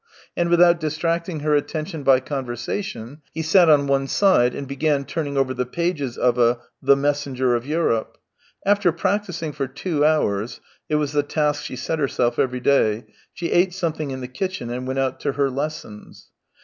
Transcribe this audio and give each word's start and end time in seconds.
And 0.35 0.49
witliout 0.49 0.79
distracting 0.79 1.41
her 1.41 1.53
attention 1.53 2.01
by 2.01 2.21
conversation, 2.21 3.21
lie 3.35 3.43
sat 3.43 3.69
on 3.69 3.85
one 3.85 4.07
side 4.07 4.55
and 4.55 4.67
began 4.67 5.05
turning 5.05 5.37
over 5.37 5.53
tiie 5.53 5.71
pages 5.71 6.17
of 6.17 6.39
a" 6.39 6.57
The 6.81 6.95
Messenger 6.95 7.53
of 7.53 7.67
Europe." 7.67 8.17
After 8.65 8.91
practising 8.91 9.51
for 9.51 9.67
two 9.67 10.03
hours— 10.03 10.59
it 10.89 10.95
was 10.95 11.11
the 11.11 11.21
task 11.21 11.63
she 11.65 11.75
set 11.75 11.99
lierself 11.99 12.39
every 12.39 12.61
day— 12.61 13.05
she 13.35 13.51
ate 13.51 13.75
something 13.75 14.09
in 14.09 14.21
the 14.21 14.27
kitchen 14.27 14.71
and 14.71 14.87
went 14.87 14.97
out 14.97 15.19
to 15.19 15.33
her 15.33 15.51
lessons. 15.51 16.31